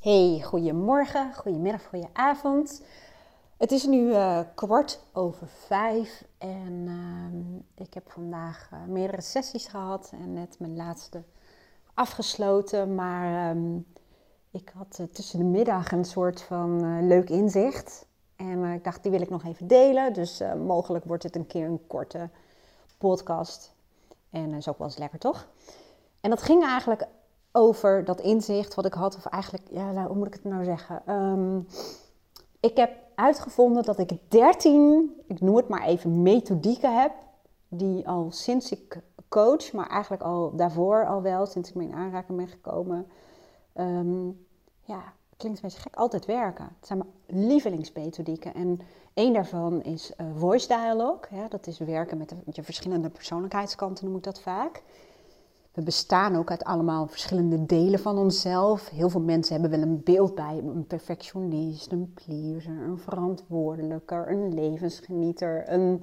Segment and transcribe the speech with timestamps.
[0.00, 2.82] Hey, goedemorgen, goedemiddag, goedenavond.
[3.56, 9.66] Het is nu uh, kwart over vijf en uh, ik heb vandaag uh, meerdere sessies
[9.66, 11.22] gehad en net mijn laatste
[11.94, 12.94] afgesloten.
[12.94, 13.86] Maar um,
[14.50, 18.06] ik had eh, tussen de middag een soort van leuk inzicht.
[18.36, 20.12] En ik dacht, die wil ik nog even delen.
[20.12, 22.30] Dus mogelijk wordt het een keer een korte
[22.98, 23.74] podcast.
[24.30, 25.48] En dat is ook wel eens lekker, toch?
[26.20, 27.06] En dat ging eigenlijk
[27.52, 30.64] over dat inzicht wat ik had, of eigenlijk, ja, nou, hoe moet ik het nou
[30.64, 31.14] zeggen?
[31.14, 31.66] Um,
[32.60, 37.12] ik heb uitgevonden dat ik 13, ik noem het maar even, methodieken heb,
[37.68, 41.94] die al sinds ik coach, maar eigenlijk al daarvoor al wel, sinds ik mee in
[41.94, 43.06] aanraking ben gekomen,
[43.74, 44.46] um,
[44.82, 45.02] ja,
[45.36, 46.64] klinkt een beetje gek, altijd werken.
[46.64, 48.54] Het zijn mijn lievelingsmethodieken.
[48.54, 48.80] En
[49.14, 51.38] één daarvan is uh, voice dialogue.
[51.38, 54.82] Ja, dat is werken met, de, met je verschillende persoonlijkheidskanten, noem ik dat vaak.
[55.72, 58.88] We bestaan ook uit allemaal verschillende delen van onszelf.
[58.88, 64.54] Heel veel mensen hebben wel een beeld bij een perfectionist, een pleaser, een verantwoordelijker, een
[64.54, 66.02] levensgenieter, een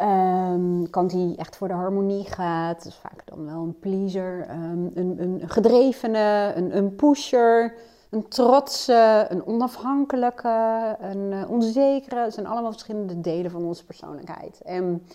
[0.00, 2.76] um, kant die echt voor de harmonie gaat.
[2.76, 7.74] Dat is vaak dan wel een pleaser, um, een, een gedrevene, een, een pusher,
[8.10, 12.20] een trotse, een onafhankelijke, een uh, onzekere.
[12.20, 14.60] Het zijn allemaal verschillende delen van onze persoonlijkheid.
[14.60, 15.06] En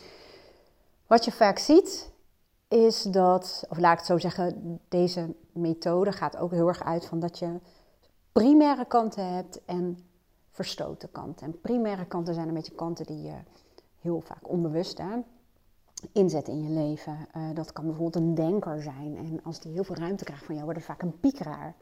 [1.07, 2.11] wat je vaak ziet
[2.69, 7.05] is dat, of laat ik het zo zeggen, deze methode gaat ook heel erg uit
[7.05, 7.59] van dat je
[8.31, 9.97] primaire kanten hebt en
[10.51, 11.45] verstoten kanten.
[11.45, 13.35] En primaire kanten zijn een beetje kanten die je
[13.99, 15.01] heel vaak onbewust
[16.11, 17.17] inzet in je leven.
[17.37, 19.17] Uh, dat kan bijvoorbeeld een denker zijn.
[19.17, 21.75] En als die heel veel ruimte krijgt van jou, wordt het vaak een piekeraar.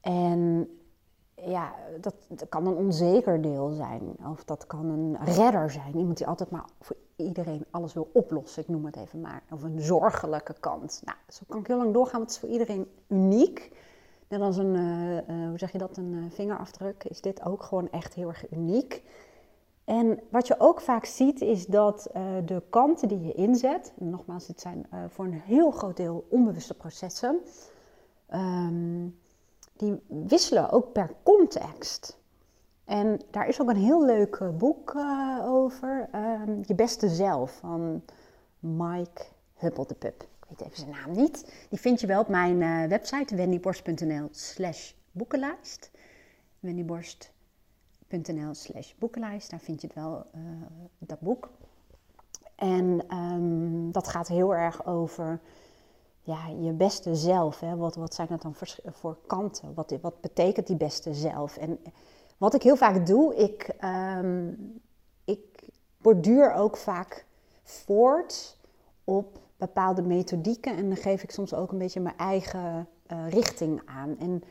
[0.00, 0.68] En
[1.34, 4.16] ja, dat, dat, kan een onzeker deel zijn.
[4.30, 5.96] Of dat kan een redder zijn.
[5.96, 8.62] Iemand die altijd maar voor iedereen alles wil oplossen.
[8.62, 9.42] Ik noem het even maar.
[9.50, 11.02] Of een zorgelijke kant.
[11.04, 13.76] Nou, zo kan ik heel lang doorgaan, want het is voor iedereen uniek.
[14.28, 17.62] Net als een, uh, uh, hoe zeg je dat, een uh, vingerafdruk, is dit ook
[17.62, 19.02] gewoon echt heel erg uniek.
[19.84, 22.10] En wat je ook vaak ziet, is dat
[22.44, 27.40] de kanten die je inzet, nogmaals, dit zijn voor een heel groot deel onbewuste processen,
[28.34, 29.18] um,
[29.76, 32.18] die wisselen ook per context.
[32.84, 37.52] En daar is ook een heel leuk eh, boek uh, over, uh, Je Beste Zelf,
[37.52, 38.02] van
[38.58, 39.22] Mike
[39.54, 40.22] Huppeldepup.
[40.22, 41.66] Ik weet even zijn naam niet.
[41.70, 45.90] Die vind je wel op mijn uh, website wendyborst.nl slash boekenlijst.
[46.60, 50.26] wendyborst.nl slash boekenlijst, daar vind je het wel,
[50.98, 51.50] dat boek.
[52.54, 55.40] En um, dat gaat heel erg over
[56.20, 57.60] ja, je beste zelf.
[57.60, 57.76] Hè?
[57.76, 59.74] Wat, wat zijn dat dan voor, voor kanten?
[59.74, 61.56] Wat, wat betekent die beste zelf?
[61.56, 61.78] En
[62.38, 63.74] wat ik heel vaak doe, ik,
[64.20, 64.80] um,
[65.24, 65.68] ik
[65.98, 67.26] borduur ook vaak
[67.62, 68.58] voort
[69.04, 70.76] op bepaalde methodieken.
[70.76, 74.18] En dan geef ik soms ook een beetje mijn eigen uh, richting aan.
[74.18, 74.42] En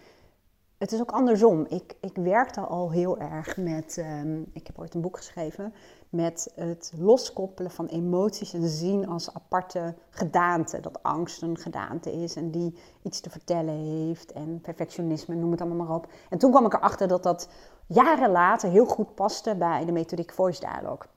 [0.78, 1.66] het is ook andersom.
[1.70, 5.74] Ik, ik werkte al heel erg met, um, ik heb ooit een boek geschreven,
[6.10, 10.80] met het loskoppelen van emoties en zien als aparte gedaante.
[10.80, 15.62] Dat angst een gedaante is en die iets te vertellen heeft en perfectionisme, noem het
[15.62, 16.08] allemaal maar op.
[16.30, 17.50] En toen kwam ik erachter dat dat
[17.94, 21.08] jaren later heel goed paste bij de methodiek Voice Dialogue.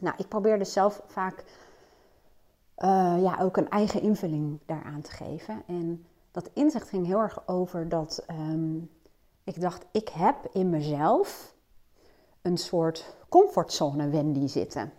[0.00, 1.44] Nou, ik probeerde zelf vaak
[2.78, 5.62] uh, ja, ook een eigen invulling daaraan te geven.
[5.66, 8.90] En dat inzicht ging heel erg over dat um,
[9.44, 11.54] ik dacht, ik heb in mezelf
[12.42, 14.92] een soort comfortzone Wendy zitten.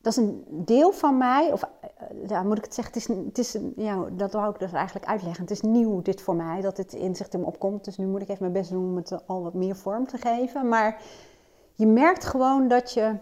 [0.00, 1.90] Dat is een deel van mij, of eh,
[2.26, 5.06] ja, moet ik het zeggen, het is, het is, ja, dat wou ik dus eigenlijk
[5.06, 5.42] uitleggen.
[5.42, 7.84] Het is nieuw dit voor mij, dat dit inzicht in me opkomt.
[7.84, 10.18] Dus nu moet ik even mijn best doen om het al wat meer vorm te
[10.18, 10.68] geven.
[10.68, 11.02] Maar
[11.74, 13.16] je merkt gewoon dat je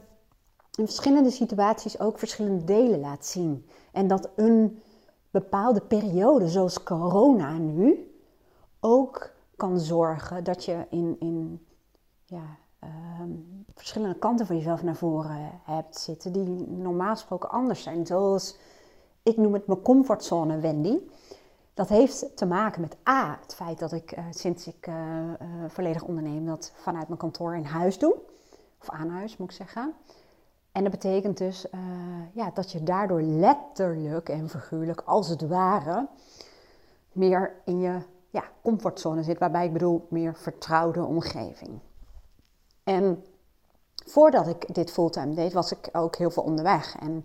[0.79, 3.67] in verschillende situaties ook verschillende delen laat zien.
[3.93, 4.83] En dat een
[5.31, 8.15] bepaalde periode, zoals corona nu,
[8.81, 11.67] ook kan zorgen dat je in, in
[12.25, 12.91] ja, uh,
[13.75, 18.07] verschillende kanten van jezelf naar voren hebt zitten, die normaal gesproken anders zijn.
[18.07, 18.59] Zoals,
[19.23, 20.99] ik noem het mijn comfortzone, Wendy.
[21.75, 24.95] Dat heeft te maken met A, het feit dat ik uh, sinds ik uh,
[25.69, 28.17] volledig onderneem dat vanuit mijn kantoor in huis doe.
[28.81, 29.95] Of aan huis moet ik zeggen.
[30.73, 31.67] En dat betekent dus
[32.33, 36.09] ja, dat je daardoor letterlijk en figuurlijk, als het ware,
[37.13, 37.99] meer in je
[38.31, 39.39] ja, comfortzone zit.
[39.39, 41.79] Waarbij ik bedoel meer vertrouwde omgeving.
[42.85, 43.25] En
[44.07, 46.97] voordat ik dit fulltime deed, was ik ook heel veel onderweg.
[46.99, 47.25] En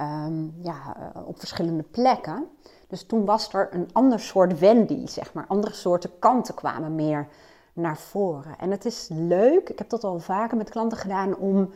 [0.00, 2.48] um, ja, eh, op verschillende plekken.
[2.88, 5.46] Dus toen was er een ander soort Wendy, zeg maar.
[5.48, 7.28] Andere soorten kanten kwamen meer
[7.72, 8.58] naar voren.
[8.58, 11.70] En het is leuk, ik heb dat al vaker met klanten gedaan, om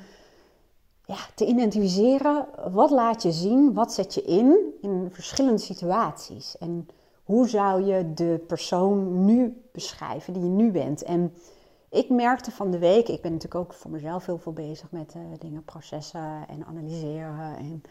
[1.04, 6.58] ja, te identificeren wat laat je zien, wat zet je in in verschillende situaties.
[6.58, 6.88] En
[7.24, 11.02] hoe zou je de persoon nu beschrijven die je nu bent?
[11.02, 11.34] En
[11.90, 15.14] ik merkte van de week, ik ben natuurlijk ook voor mezelf heel veel bezig met
[15.16, 17.82] uh, dingen, processen en analyseren en,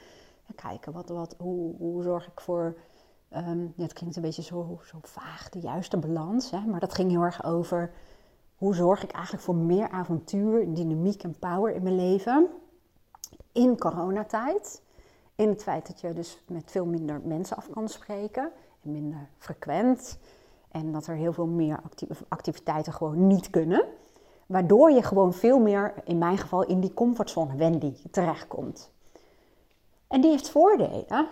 [0.55, 2.77] kijken wat, wat, hoe, hoe zorg ik voor.
[3.29, 7.11] Ja, het klinkt een beetje zo, zo vaag, de juiste balans, hè, maar dat ging
[7.11, 7.91] heel erg over
[8.55, 12.49] hoe zorg ik eigenlijk voor meer avontuur, dynamiek en power in mijn leven
[13.55, 14.81] in coronatijd.
[15.35, 18.51] In het feit dat je dus met veel minder mensen af kan spreken
[18.83, 20.17] en minder frequent.
[20.71, 21.79] En dat er heel veel meer
[22.27, 23.85] activiteiten gewoon niet kunnen.
[24.45, 28.91] Waardoor je gewoon veel meer, in mijn geval, in die comfortzone Wendy terechtkomt.
[30.07, 31.27] En die heeft voordelen.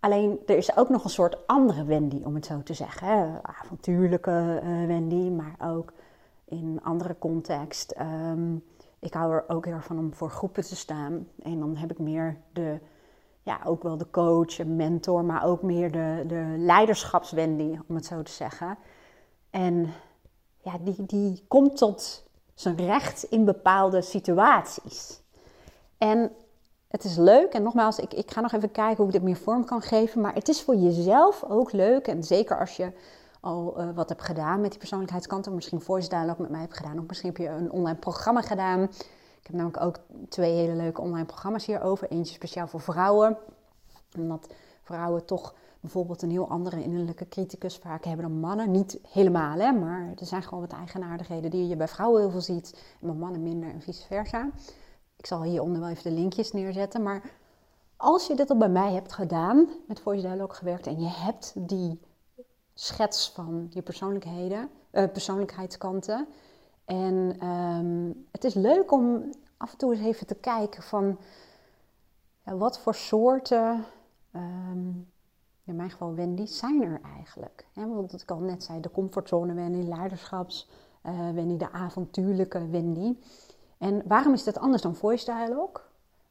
[0.00, 3.40] Alleen er is ook nog een soort andere Wendy, om het zo te zeggen.
[3.42, 5.92] Avontuurlijke uh, Wendy, maar ook
[6.44, 7.94] in andere context.
[8.00, 8.64] Um,
[8.98, 11.28] ik hou er ook heel van om voor groepen te staan.
[11.42, 12.78] En dan heb ik meer de,
[13.42, 18.22] ja, ook wel de coach, mentor, maar ook meer de, de leiderschapswendy, om het zo
[18.22, 18.78] te zeggen.
[19.50, 19.92] En
[20.58, 22.24] ja, die, die komt tot
[22.54, 25.22] zijn recht in bepaalde situaties.
[25.98, 26.32] En
[26.92, 29.36] het is leuk, en nogmaals, ik, ik ga nog even kijken hoe ik dit meer
[29.36, 30.20] vorm kan geven.
[30.20, 32.92] Maar het is voor jezelf ook leuk, en zeker als je
[33.40, 35.54] al uh, wat hebt gedaan met die persoonlijkheidskanten.
[35.54, 36.98] Misschien voice dialogue met mij hebt gedaan.
[36.98, 38.82] Of misschien heb je een online programma gedaan.
[38.82, 39.98] Ik heb namelijk ook
[40.28, 42.10] twee hele leuke online programma's hierover.
[42.10, 43.36] Eentje speciaal voor vrouwen.
[44.18, 44.48] Omdat
[44.82, 48.70] vrouwen toch bijvoorbeeld een heel andere innerlijke criticus vaak hebben dan mannen.
[48.70, 52.40] Niet helemaal, hè, maar er zijn gewoon wat eigenaardigheden die je bij vrouwen heel veel
[52.40, 52.82] ziet.
[53.00, 54.48] En bij mannen minder en vice versa.
[55.22, 57.02] Ik zal hieronder wel even de linkjes neerzetten.
[57.02, 57.30] Maar
[57.96, 61.52] als je dit al bij mij hebt gedaan, met Voice Dialogue gewerkt en je hebt
[61.56, 62.00] die
[62.74, 66.28] schets van je persoonlijkheden, uh, persoonlijkheidskanten.
[66.84, 71.18] En ehm, het is leuk om af en toe eens even te kijken van
[72.44, 73.84] ja, wat voor soorten,
[74.34, 75.10] um,
[75.64, 77.66] in mijn geval Wendy, zijn er eigenlijk.
[77.74, 80.68] Want wat ik al net zei, de comfortzone Wendy, leiderschaps
[81.06, 83.16] uh, Wendy, de avontuurlijke Wendy.
[83.82, 85.82] En waarom is dat anders dan voice dialogue?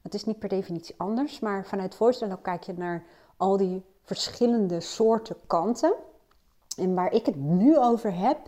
[0.02, 3.04] Het is niet per definitie anders, maar vanuit voice dialogue kijk je naar
[3.36, 5.94] al die verschillende soorten kanten.
[6.76, 8.38] En waar ik het nu over heb,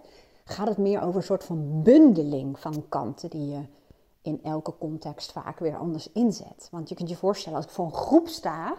[0.44, 3.62] gaat het meer over een soort van bundeling van kanten die je
[4.22, 6.68] in elke context vaak weer anders inzet.
[6.70, 8.74] Want je kunt je voorstellen, als ik voor een groep sta,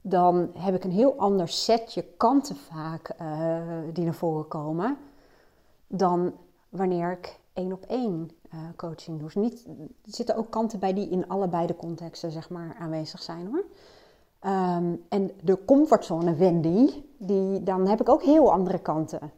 [0.00, 3.58] dan heb ik een heel ander setje kanten vaak uh,
[3.92, 4.98] die naar voren komen,
[5.86, 6.32] dan
[6.68, 9.20] wanneer ik één op één uh, coaching.
[9.20, 9.64] Dus niet,
[10.04, 13.64] er zitten ook kanten bij die in allebei de contexten zeg maar, aanwezig zijn hoor.
[14.52, 19.32] Um, en de comfortzone Wendy, die, dan heb ik ook heel andere kanten.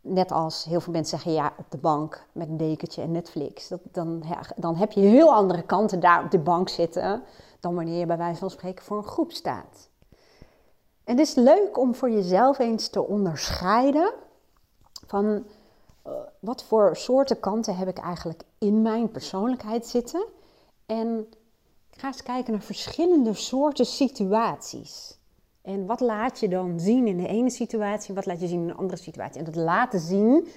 [0.00, 3.68] Net als heel veel mensen zeggen, ja, op de bank met een dekentje en Netflix.
[3.68, 7.22] Dat, dan, ja, dan heb je heel andere kanten daar op de bank zitten
[7.60, 9.88] dan wanneer je bij wijze van spreken voor een groep staat.
[11.04, 14.12] En het is leuk om voor jezelf eens te onderscheiden
[15.06, 15.44] van
[16.38, 20.26] wat voor soorten kanten heb ik eigenlijk in mijn persoonlijkheid zitten.
[20.86, 21.26] En
[21.90, 25.18] ga eens kijken naar verschillende soorten situaties.
[25.62, 28.68] En wat laat je dan zien in de ene situatie, wat laat je zien in
[28.68, 29.38] een andere situatie?
[29.38, 30.48] En dat laten zien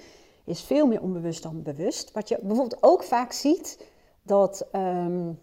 [0.44, 2.12] is veel meer onbewust dan bewust.
[2.12, 3.86] Wat je bijvoorbeeld ook vaak ziet,
[4.24, 5.40] dat um,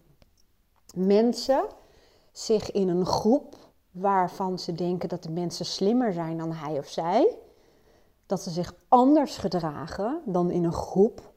[0.95, 1.65] mensen
[2.33, 3.57] zich in een groep
[3.91, 7.37] waarvan ze denken dat de mensen slimmer zijn dan hij of zij,
[8.29, 11.33] dat ze zich anders gedragen dan in een groep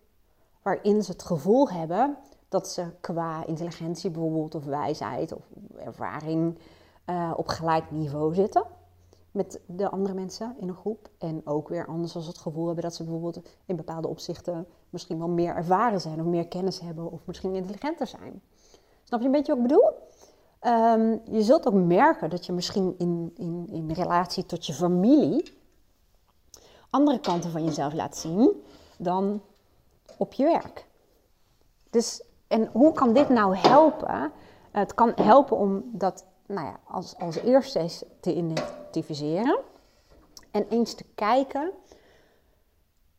[0.61, 2.17] waarin ze het gevoel hebben
[2.49, 5.43] dat ze qua intelligentie bijvoorbeeld of wijsheid of
[5.77, 6.57] ervaring
[7.05, 8.63] uh, op gelijk niveau zitten
[9.31, 11.09] met de andere mensen in een groep.
[11.17, 15.17] En ook weer anders als het gevoel hebben dat ze bijvoorbeeld in bepaalde opzichten misschien
[15.19, 18.41] wel meer ervaren zijn of meer kennis hebben of misschien intelligenter zijn.
[19.03, 19.91] Snap je een beetje wat ik bedoel?
[20.63, 25.59] Um, je zult ook merken dat je misschien in, in, in relatie tot je familie
[26.91, 28.63] andere kanten van jezelf laat zien
[28.97, 29.41] dan
[30.17, 30.87] op je werk.
[31.89, 34.31] Dus, en hoe kan dit nou helpen?
[34.71, 39.59] Het kan helpen om dat nou ja, als, als eerste eens te identificeren.
[40.51, 41.71] En eens te kijken.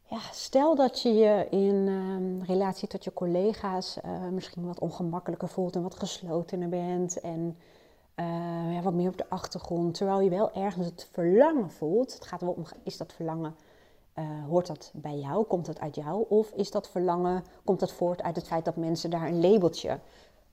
[0.02, 5.49] Ja, stel dat je je in uh, relatie tot je collega's uh, misschien wat ongemakkelijker
[5.49, 7.21] voelt en wat geslotener bent.
[7.21, 7.59] En
[8.23, 9.95] uh, ja, wat meer op de achtergrond.
[9.95, 12.14] Terwijl je wel ergens het verlangen voelt.
[12.14, 13.55] Het gaat wel om, is dat verlangen,
[14.19, 15.45] uh, hoort dat bij jou?
[15.45, 16.25] Komt dat uit jou?
[16.29, 19.99] Of is dat verlangen, komt dat voort uit het feit dat mensen daar een labeltje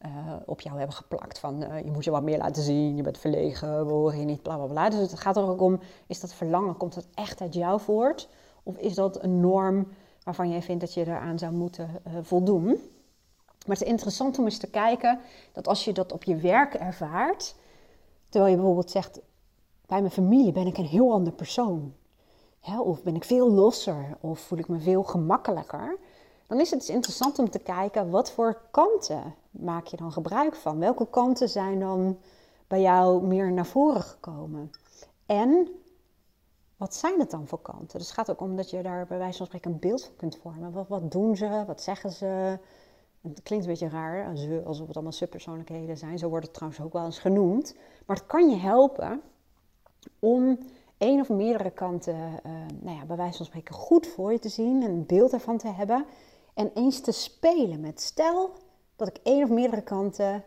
[0.06, 0.10] uh,
[0.46, 1.40] op jou hebben geplakt.
[1.40, 4.42] Van je moet je wat meer laten zien, je bent verlegen, we horen je niet,
[4.42, 4.90] bla bla bla.
[4.90, 8.30] Dus het gaat er ook om, is dat verlangen, komt dat echt uit jou voort?
[8.64, 9.88] Of is dat een norm
[10.24, 11.90] waarvan jij vindt dat je eraan zou moeten
[12.22, 12.80] voldoen?
[13.66, 15.20] Maar het is interessant om eens te kijken
[15.52, 17.56] dat als je dat op je werk ervaart,
[18.30, 19.20] terwijl je bijvoorbeeld zegt,
[19.86, 21.94] bij mijn familie ben ik een heel ander persoon.
[22.84, 25.98] of ben ik veel losser of voel ik me veel gemakkelijker.
[26.48, 30.56] Dan is het dus interessant om te kijken wat voor kanten maak je dan gebruik
[30.56, 30.80] van.
[30.80, 32.18] Welke kanten zijn dan
[32.68, 34.72] bij jou meer naar voren gekomen?
[35.26, 35.68] En
[36.78, 37.98] wat zijn het dan voor kanten?
[37.98, 40.16] Dus het gaat ook om dat je daar bij wijze van spreken een beeld van
[40.16, 40.72] kunt vormen.
[40.72, 41.64] Wat, wat doen ze?
[41.68, 42.60] Wat zeggen ze?
[43.22, 44.28] Het klinkt een beetje raar,
[44.66, 46.18] alsof het allemaal subpersoonlijkheden zijn.
[46.18, 47.76] Zo wordt het trouwens ook wel eens genoemd.
[48.06, 49.22] Maar het kan je helpen
[50.20, 50.58] om
[50.98, 54.50] één of meerdere kanten, uh, nou ja, bij wijze van spreken, goed voor je te
[54.50, 54.82] zien.
[54.82, 56.06] Een beeld ervan te hebben.
[56.54, 58.02] En eens te spelen met.
[58.02, 58.52] Stel
[58.96, 60.44] dat ik één of meerdere kanten,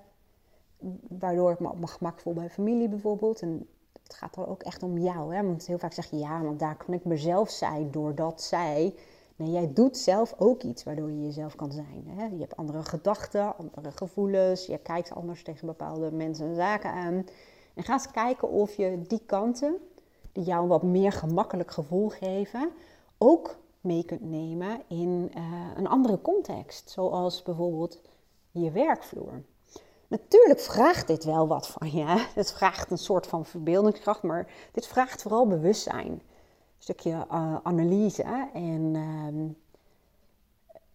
[1.09, 3.41] waardoor ik me op mijn gemak voel bij familie bijvoorbeeld.
[3.43, 3.69] En
[4.03, 5.35] het gaat dan ook echt om jou.
[5.35, 5.43] Hè?
[5.43, 8.95] Want heel vaak zeg je ja, want daar kan ik mezelf zijn doordat zij.
[9.43, 12.05] Nee, jij doet zelf ook iets waardoor je jezelf kan zijn.
[12.07, 12.25] Hè?
[12.25, 14.67] Je hebt andere gedachten, andere gevoelens.
[14.67, 17.27] Je kijkt anders tegen bepaalde mensen en zaken aan.
[17.75, 19.77] En ga eens kijken of je die kanten,
[20.33, 22.71] die jou een wat meer gemakkelijk gevoel geven,
[23.19, 25.43] ook mee kunt nemen in uh,
[25.77, 26.91] een andere context.
[26.91, 28.01] Zoals bijvoorbeeld
[28.51, 29.43] je werkvloer.
[30.09, 32.27] Natuurlijk vraagt dit wel wat van je.
[32.35, 36.23] Het vraagt een soort van verbeeldingskracht, maar dit vraagt vooral bewustzijn.
[36.83, 38.23] Stukje uh, analyse
[38.53, 39.51] en uh,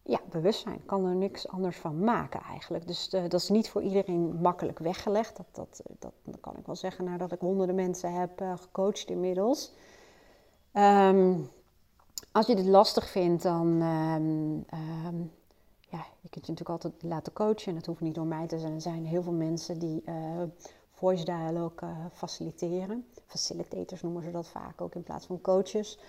[0.04, 0.86] ja, bewustzijn.
[0.86, 2.88] kan er niks anders van maken eigenlijk.
[2.88, 5.38] Dus uh, dat is niet voor iedereen makkelijk weggelegd.
[5.38, 5.82] Dat, dat,
[6.24, 9.74] dat, kan ik wel zeggen nadat ik honderden mensen heb uh, gecoacht inmiddels.
[10.74, 11.50] Um,
[12.32, 14.66] als je dit lastig vindt, dan um,
[15.80, 17.68] ja, je kunt je natuurlijk altijd laten coachen.
[17.68, 18.74] En dat hoeft niet door mij te zijn.
[18.74, 20.04] Er zijn heel veel mensen die
[20.98, 23.06] voice dialogue uh, faciliteren.
[23.26, 26.00] Facilitators noemen ze dat vaak ook in plaats van coaches.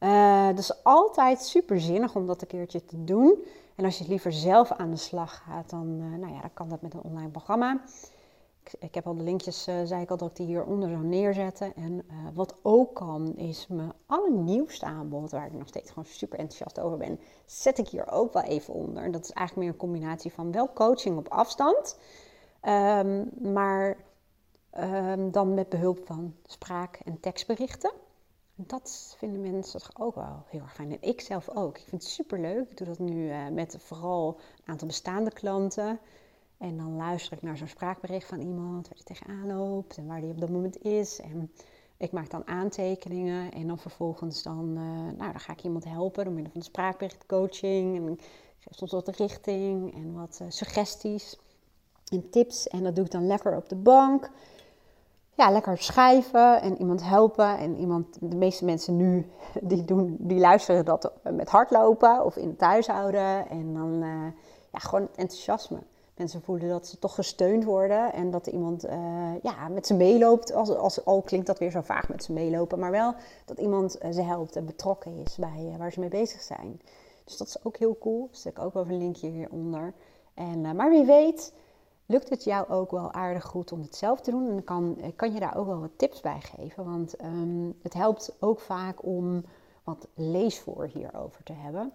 [0.00, 3.44] Uh, dat is altijd super zinnig om dat een keertje te doen.
[3.74, 6.68] En als je het liever zelf aan de slag gaat, dan, nou ja, dan kan
[6.68, 7.80] dat met een online programma.
[8.78, 11.74] Ik, heb al de linkjes, zei ik al, dat ik die hieronder zou neerzetten.
[11.74, 16.80] En wat ook kan, is mijn allernieuwste aanbod, waar ik nog steeds gewoon super enthousiast
[16.80, 19.10] over ben, zet ik hier ook wel even onder.
[19.10, 21.98] Dat is eigenlijk meer een combinatie van wel coaching op afstand,
[22.62, 23.96] um, maar
[24.78, 27.92] um, dan met behulp van spraak- en tekstberichten.
[28.54, 30.90] Dat vinden mensen toch ook wel heel erg fijn.
[30.90, 31.78] En ik zelf ook.
[31.78, 32.70] Ik vind het super leuk.
[32.70, 35.98] Ik doe dat nu uh, met vooral een aantal bestaande klanten.
[36.58, 40.20] En dan luister ik naar zo'n spraakbericht van iemand waar hij tegenaan loopt en waar
[40.20, 41.20] die op dat moment is.
[41.20, 41.52] En
[41.96, 44.82] ik maak dan aantekeningen en dan vervolgens dan, uh,
[45.18, 47.96] nou, dan ga ik iemand helpen door middel van de spraakberichtcoaching.
[47.96, 48.20] En ik
[48.58, 51.38] geef soms wat richting en wat uh, suggesties
[52.08, 52.68] en tips.
[52.68, 54.30] En dat doe ik dan lekker op de bank.
[55.40, 57.58] Ja, lekker schrijven en iemand helpen.
[57.58, 59.30] En iemand, de meeste mensen nu,
[59.62, 63.48] die, doen, die luisteren dat met hardlopen of in het huishouden.
[63.48, 64.26] En dan, uh,
[64.72, 65.78] ja, gewoon enthousiasme
[66.16, 68.92] mensen voelen dat ze toch gesteund worden en dat iemand uh,
[69.42, 70.52] ja, met ze meeloopt.
[70.52, 74.02] Als, als, al klinkt dat weer zo vaag met ze meelopen, maar wel dat iemand
[74.02, 76.80] uh, ze helpt en betrokken is bij waar ze mee bezig zijn.
[77.24, 78.30] Dus dat is ook heel cool.
[78.44, 79.92] Ik ook wel een linkje hieronder.
[80.34, 81.52] En, maar wie weet,
[82.10, 84.50] lukt het jou ook wel aardig goed om het zelf te doen.
[84.50, 86.84] En kan, kan je daar ook wel wat tips bij geven.
[86.84, 89.44] Want um, het helpt ook vaak om
[89.84, 91.92] wat leesvoor hierover te hebben.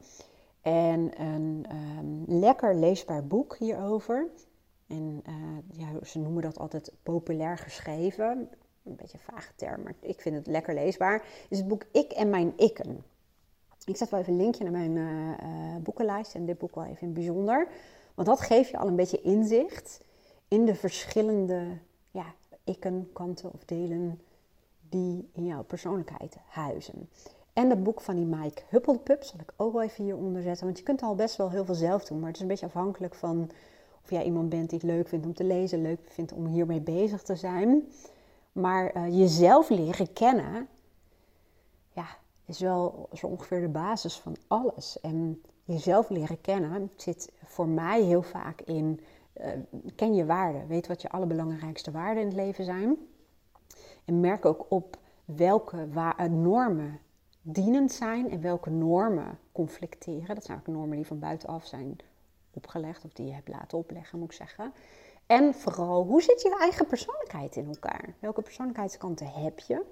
[0.62, 1.66] En een
[1.98, 4.28] um, lekker leesbaar boek hierover.
[4.88, 8.50] En uh, ja, ze noemen dat altijd populair geschreven.
[8.84, 11.26] Een beetje een vage term, maar ik vind het lekker leesbaar.
[11.50, 13.04] Is het boek Ik en Mijn Ikken.
[13.86, 17.08] Ik zet wel even een linkje naar mijn uh, boekenlijst en dit boek wel even
[17.08, 17.68] in bijzonder.
[18.16, 20.04] Want dat geeft je al een beetje inzicht
[20.48, 21.78] in de verschillende
[22.12, 22.26] ja,
[22.64, 24.22] ikken, kanten of delen
[24.90, 27.10] die in jouw persoonlijkheid huizen.
[27.54, 30.66] En het boek van die Mike Huppelpup zal ik ook wel even hieronder zetten.
[30.66, 32.18] Want je kunt al best wel heel veel zelf doen.
[32.18, 33.50] Maar het is een beetje afhankelijk van
[34.04, 36.82] of jij iemand bent die het leuk vindt om te lezen, leuk vindt om hiermee
[36.82, 37.92] bezig te zijn.
[38.52, 40.68] Maar uh, jezelf leren kennen,
[41.92, 42.06] ja,
[42.46, 45.00] is wel zo ongeveer de basis van alles.
[45.02, 49.00] En jezelf leren kennen zit voor mij heel vaak in,
[49.42, 49.48] uh,
[49.96, 50.68] ken je waarden.
[50.68, 52.98] Weet wat je allerbelangrijkste waarden in het leven zijn.
[54.06, 55.88] En merk ook op welke
[56.30, 57.00] normen
[57.42, 60.36] dienend zijn en welke normen conflicteren.
[60.36, 61.98] Dat zijn ook normen die van buitenaf zijn
[62.54, 64.74] opgelegd of die je hebt laten opleggen, moet ik zeggen.
[65.26, 68.16] En vooral, hoe zit je eigen persoonlijkheid in elkaar?
[68.20, 69.84] Welke persoonlijkheidskanten heb je?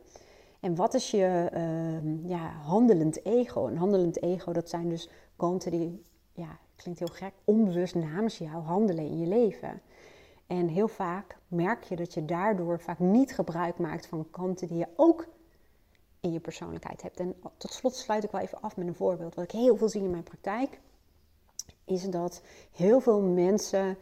[0.60, 3.68] En wat is je uh, ja, handelend ego?
[3.68, 8.64] Een handelend ego, dat zijn dus kanten die, ja, klinkt heel gek, onbewust namens jou
[8.64, 9.82] handelen in je leven.
[10.48, 14.78] En heel vaak merk je dat je daardoor vaak niet gebruik maakt van kanten die
[14.78, 15.28] je ook
[16.20, 17.20] in je persoonlijkheid hebt.
[17.20, 19.36] En tot slot sluit ik wel even af met een voorbeeld.
[19.36, 20.80] Wat ik heel veel zie in mijn praktijk,
[21.86, 23.98] is dat heel veel mensen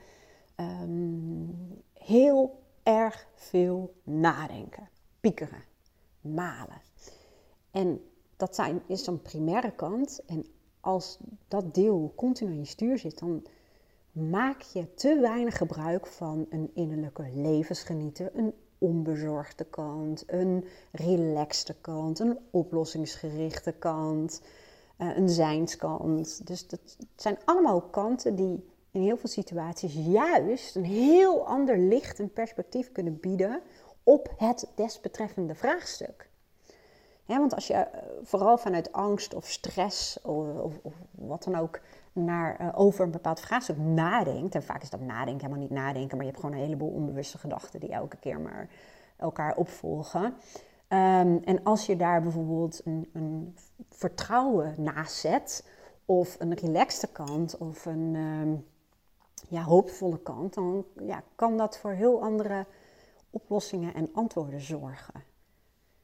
[0.55, 5.63] um, heel erg veel nadenken, piekeren.
[6.21, 6.81] malen.
[7.71, 8.01] En
[8.37, 10.21] dat zijn, is dan primaire kant.
[10.25, 10.45] En
[10.81, 13.43] als dat deel continu aan je stuur zit, dan
[14.11, 22.19] maak je te weinig gebruik van een innerlijke levensgenieten, een onbezorgde kant, een relaxte kant,
[22.19, 24.41] een oplossingsgerichte kant,
[24.97, 26.47] uh, een zijnskant.
[26.47, 32.19] Dus dat zijn allemaal kanten die in heel veel situaties juist een heel ander licht
[32.19, 33.61] en perspectief kunnen bieden
[34.03, 36.30] op het desbetreffende vraagstuk.
[37.25, 41.79] Want als je eh, vooral vanuit angst of stress of, of, wat dan ook
[42.13, 46.17] naar, uh, over een bepaald vraagstuk nadenkt, en vaak is dat nadenken helemaal niet nadenken,
[46.17, 48.69] maar je hebt gewoon een heleboel onbewuste gedachten die elke keer maar
[49.17, 50.23] elkaar opvolgen.
[50.23, 53.55] Um, en als je daar bijvoorbeeld een, een,
[53.89, 55.67] vertrouwen naast zet,
[56.05, 58.65] of een relaxte kant, of een um,
[59.49, 62.65] ja, hoopvolle kant, dan ja, kan dat voor heel andere
[63.29, 65.30] oplossingen en antwoorden zorgen.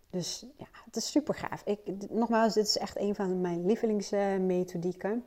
[0.09, 1.61] Dus ja, het is super gaaf.
[1.65, 5.23] Ik, nogmaals, dit is echt een van mijn lievelingsmethodieken.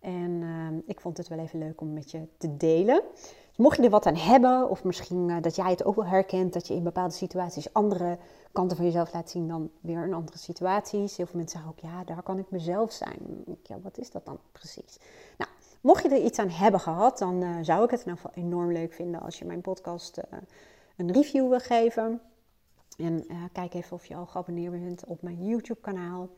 [0.00, 3.02] En uh, ik vond het wel even leuk om met je te delen.
[3.48, 6.06] Dus mocht je er wat aan hebben, of misschien uh, dat jij het ook wel
[6.06, 8.18] herkent, dat je in bepaalde situaties andere
[8.52, 11.16] kanten van jezelf laat zien dan weer in andere situaties.
[11.16, 13.44] Heel veel mensen zeggen ook, ja, daar kan ik mezelf zijn.
[13.62, 14.98] Ja, wat is dat dan precies?
[15.38, 15.50] Nou,
[15.80, 18.44] mocht je er iets aan hebben gehad, dan uh, zou ik het in ieder geval
[18.44, 20.38] enorm leuk vinden als je mijn podcast uh,
[20.96, 22.20] een review wil geven.
[22.96, 26.28] En kijk even of je al geabonneerd bent op mijn YouTube-kanaal.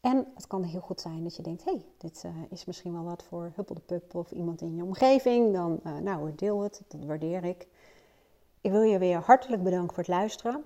[0.00, 3.04] En het kan heel goed zijn dat je denkt, hey, dit uh, is misschien wel
[3.04, 5.54] wat voor Huppel de Pup of iemand in je omgeving.
[5.54, 7.66] Dan, uh, nou, deel het, dat waardeer ik.
[8.60, 10.64] Ik wil je weer hartelijk bedanken voor het luisteren.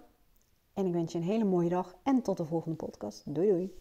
[0.75, 3.23] En ik wens je een hele mooie dag en tot de volgende podcast.
[3.35, 3.75] Doei doei.